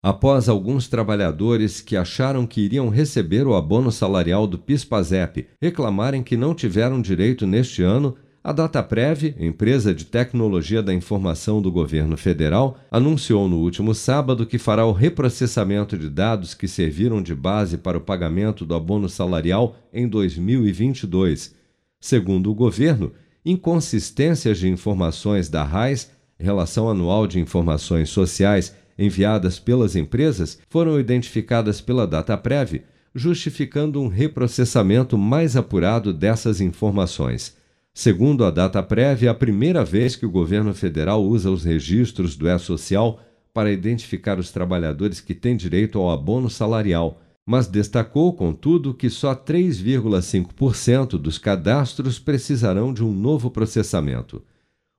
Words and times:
Após 0.00 0.48
alguns 0.48 0.86
trabalhadores 0.86 1.80
que 1.80 1.96
acharam 1.96 2.46
que 2.46 2.60
iriam 2.60 2.88
receber 2.88 3.46
o 3.46 3.56
abono 3.56 3.90
salarial 3.90 4.46
do 4.46 4.56
PIS/PASEP 4.56 5.48
reclamarem 5.60 6.22
que 6.22 6.36
não 6.36 6.54
tiveram 6.54 7.02
direito 7.02 7.44
neste 7.46 7.82
ano, 7.82 8.14
a 8.42 8.52
Dataprev, 8.52 9.34
empresa 9.40 9.92
de 9.92 10.04
tecnologia 10.04 10.80
da 10.80 10.94
informação 10.94 11.60
do 11.60 11.72
governo 11.72 12.16
federal, 12.16 12.78
anunciou 12.90 13.48
no 13.48 13.58
último 13.58 13.92
sábado 13.92 14.46
que 14.46 14.56
fará 14.56 14.86
o 14.86 14.92
reprocessamento 14.92 15.98
de 15.98 16.08
dados 16.08 16.54
que 16.54 16.68
serviram 16.68 17.20
de 17.20 17.34
base 17.34 17.76
para 17.76 17.98
o 17.98 18.00
pagamento 18.00 18.64
do 18.64 18.76
abono 18.76 19.08
salarial 19.08 19.74
em 19.92 20.06
2022. 20.06 21.56
Segundo 22.00 22.52
o 22.52 22.54
governo, 22.54 23.12
inconsistências 23.44 24.58
de 24.58 24.68
informações 24.68 25.48
da 25.48 25.64
RAIS, 25.64 26.08
Relação 26.38 26.88
Anual 26.88 27.26
de 27.26 27.40
Informações 27.40 28.08
Sociais, 28.10 28.72
enviadas 28.98 29.58
pelas 29.58 29.94
empresas 29.94 30.58
foram 30.68 30.98
identificadas 30.98 31.80
pela 31.80 32.06
Dataprev, 32.06 32.82
justificando 33.14 34.00
um 34.00 34.08
reprocessamento 34.08 35.16
mais 35.16 35.56
apurado 35.56 36.12
dessas 36.12 36.60
informações. 36.60 37.56
Segundo 37.94 38.44
a 38.44 38.50
Dataprev, 38.50 39.24
é 39.24 39.28
a 39.28 39.34
primeira 39.34 39.84
vez 39.84 40.14
que 40.14 40.26
o 40.26 40.30
governo 40.30 40.74
federal 40.74 41.24
usa 41.24 41.50
os 41.50 41.64
registros 41.64 42.36
do 42.36 42.48
E-Social 42.48 43.20
para 43.52 43.72
identificar 43.72 44.38
os 44.38 44.52
trabalhadores 44.52 45.20
que 45.20 45.34
têm 45.34 45.56
direito 45.56 45.98
ao 45.98 46.10
abono 46.10 46.48
salarial, 46.48 47.20
mas 47.44 47.66
destacou, 47.66 48.32
contudo, 48.34 48.94
que 48.94 49.10
só 49.10 49.34
3,5% 49.34 51.18
dos 51.18 51.38
cadastros 51.38 52.18
precisarão 52.18 52.92
de 52.92 53.02
um 53.02 53.12
novo 53.12 53.50
processamento. 53.50 54.42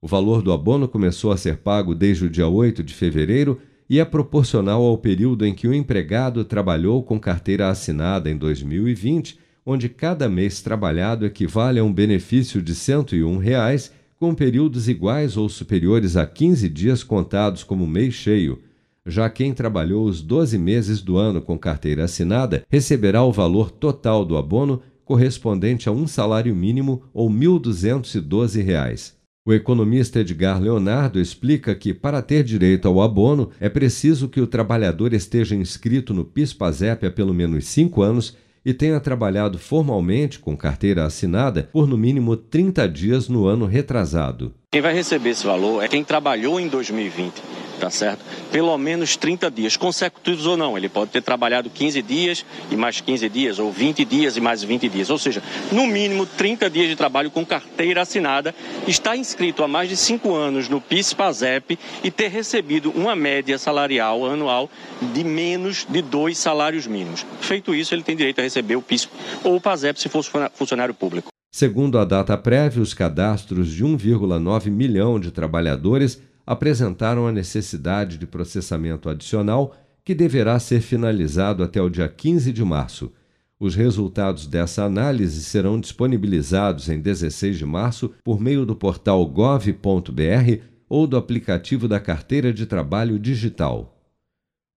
O 0.00 0.06
valor 0.06 0.40
do 0.40 0.52
abono 0.52 0.86
começou 0.86 1.32
a 1.32 1.36
ser 1.36 1.58
pago 1.58 1.94
desde 1.94 2.24
o 2.24 2.30
dia 2.30 2.46
8 2.46 2.82
de 2.82 2.94
fevereiro 2.94 3.60
e 3.88 4.00
é 4.00 4.04
proporcional 4.04 4.82
ao 4.82 4.98
período 4.98 5.46
em 5.46 5.54
que 5.54 5.68
o 5.68 5.74
empregado 5.74 6.44
trabalhou 6.44 7.02
com 7.02 7.18
carteira 7.18 7.68
assinada 7.68 8.30
em 8.30 8.36
2020, 8.36 9.38
onde 9.64 9.88
cada 9.88 10.28
mês 10.28 10.60
trabalhado 10.60 11.24
equivale 11.24 11.78
a 11.78 11.84
um 11.84 11.92
benefício 11.92 12.60
de 12.60 12.74
101 12.74 13.36
reais, 13.38 13.92
com 14.18 14.34
períodos 14.34 14.88
iguais 14.88 15.36
ou 15.36 15.48
superiores 15.48 16.16
a 16.16 16.26
15 16.26 16.68
dias 16.68 17.02
contados 17.02 17.62
como 17.62 17.86
mês 17.86 18.14
cheio. 18.14 18.60
Já 19.04 19.30
quem 19.30 19.52
trabalhou 19.52 20.04
os 20.04 20.20
12 20.20 20.58
meses 20.58 21.00
do 21.00 21.16
ano 21.16 21.40
com 21.40 21.56
carteira 21.56 22.04
assinada 22.04 22.64
receberá 22.68 23.22
o 23.22 23.32
valor 23.32 23.70
total 23.70 24.24
do 24.24 24.36
abono 24.36 24.82
correspondente 25.04 25.88
a 25.88 25.92
um 25.92 26.08
salário 26.08 26.54
mínimo 26.54 27.02
ou 27.14 27.28
R$ 27.28 27.34
1.212. 27.34 29.15
O 29.48 29.54
economista 29.54 30.18
Edgar 30.18 30.60
Leonardo 30.60 31.20
explica 31.20 31.72
que, 31.72 31.94
para 31.94 32.20
ter 32.20 32.42
direito 32.42 32.88
ao 32.88 33.00
abono, 33.00 33.50
é 33.60 33.68
preciso 33.68 34.28
que 34.28 34.40
o 34.40 34.46
trabalhador 34.46 35.12
esteja 35.12 35.54
inscrito 35.54 36.12
no 36.12 36.24
PIS/PASEP 36.24 37.06
há 37.06 37.10
pelo 37.12 37.32
menos 37.32 37.64
cinco 37.66 38.02
anos 38.02 38.36
e 38.64 38.74
tenha 38.74 38.98
trabalhado 38.98 39.56
formalmente 39.56 40.40
com 40.40 40.56
carteira 40.56 41.04
assinada 41.04 41.68
por 41.72 41.86
no 41.86 41.96
mínimo 41.96 42.36
30 42.36 42.88
dias 42.88 43.28
no 43.28 43.46
ano 43.46 43.66
retrasado. 43.66 44.52
Quem 44.72 44.82
vai 44.82 44.92
receber 44.92 45.30
esse 45.30 45.46
valor 45.46 45.80
é 45.80 45.86
quem 45.86 46.02
trabalhou 46.02 46.58
em 46.58 46.66
2020 46.66 47.65
tá 47.78 47.90
certo? 47.90 48.24
Pelo 48.50 48.76
menos 48.78 49.16
30 49.16 49.50
dias, 49.50 49.76
consecutivos 49.76 50.46
ou 50.46 50.56
não. 50.56 50.76
Ele 50.76 50.88
pode 50.88 51.10
ter 51.10 51.22
trabalhado 51.22 51.70
15 51.70 52.02
dias 52.02 52.44
e 52.70 52.76
mais 52.76 53.00
15 53.00 53.28
dias, 53.28 53.58
ou 53.58 53.70
20 53.70 54.04
dias 54.04 54.36
e 54.36 54.40
mais 54.40 54.62
20 54.62 54.88
dias. 54.88 55.10
Ou 55.10 55.18
seja, 55.18 55.42
no 55.70 55.86
mínimo 55.86 56.26
30 56.26 56.68
dias 56.70 56.88
de 56.88 56.96
trabalho 56.96 57.30
com 57.30 57.44
carteira 57.44 58.02
assinada, 58.02 58.54
está 58.86 59.16
inscrito 59.16 59.62
há 59.62 59.68
mais 59.68 59.88
de 59.88 59.96
5 59.96 60.34
anos 60.34 60.68
no 60.68 60.80
PIS-PASEP 60.80 61.78
e 62.02 62.10
ter 62.10 62.28
recebido 62.28 62.90
uma 62.90 63.14
média 63.14 63.58
salarial 63.58 64.26
anual 64.26 64.70
de 65.14 65.24
menos 65.24 65.86
de 65.88 66.02
dois 66.02 66.38
salários 66.38 66.86
mínimos. 66.86 67.24
Feito 67.40 67.74
isso, 67.74 67.94
ele 67.94 68.02
tem 68.02 68.16
direito 68.16 68.40
a 68.40 68.42
receber 68.42 68.76
o 68.76 68.82
PIS 68.82 69.08
ou 69.44 69.56
o 69.56 69.60
PASEP 69.60 70.00
se 70.00 70.08
fosse 70.08 70.30
funcionário 70.54 70.94
público. 70.94 71.28
Segundo 71.52 71.98
a 71.98 72.04
data 72.04 72.36
prévia, 72.36 72.82
os 72.82 72.92
cadastros 72.92 73.72
de 73.72 73.82
1,9 73.82 74.70
milhão 74.70 75.18
de 75.18 75.30
trabalhadores 75.30 76.20
apresentaram 76.46 77.26
a 77.26 77.32
necessidade 77.32 78.16
de 78.16 78.26
processamento 78.26 79.08
adicional 79.08 79.74
que 80.04 80.14
deverá 80.14 80.58
ser 80.60 80.80
finalizado 80.80 81.64
até 81.64 81.82
o 81.82 81.90
dia 81.90 82.08
15 82.08 82.52
de 82.52 82.64
março. 82.64 83.12
Os 83.58 83.74
resultados 83.74 84.46
dessa 84.46 84.84
análise 84.84 85.42
serão 85.42 85.80
disponibilizados 85.80 86.88
em 86.88 87.00
16 87.00 87.58
de 87.58 87.66
março 87.66 88.12
por 88.22 88.40
meio 88.40 88.64
do 88.64 88.76
portal 88.76 89.26
gov.br 89.26 90.62
ou 90.88 91.06
do 91.06 91.16
aplicativo 91.16 91.88
da 91.88 91.98
Carteira 91.98 92.52
de 92.52 92.66
Trabalho 92.66 93.18
Digital. 93.18 93.96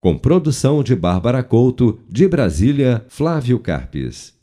Com 0.02 0.18
produção 0.18 0.81
de 0.81 0.96
Bárbara 0.96 1.44
Couto, 1.44 2.00
de 2.09 2.28
Brasília, 2.28 3.06
Flávio 3.09 3.59
Carpes. 3.59 4.34